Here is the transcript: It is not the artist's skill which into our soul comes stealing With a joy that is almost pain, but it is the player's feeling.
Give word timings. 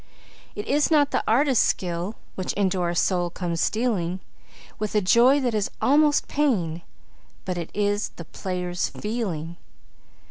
It 0.55 0.65
is 0.65 0.89
not 0.89 1.11
the 1.11 1.23
artist's 1.27 1.63
skill 1.63 2.15
which 2.33 2.53
into 2.53 2.81
our 2.81 2.95
soul 2.95 3.29
comes 3.29 3.61
stealing 3.61 4.19
With 4.79 4.95
a 4.95 4.99
joy 5.01 5.39
that 5.41 5.53
is 5.53 5.69
almost 5.79 6.27
pain, 6.27 6.81
but 7.45 7.55
it 7.55 7.69
is 7.75 8.09
the 8.15 8.25
player's 8.25 8.87
feeling. 8.89 9.57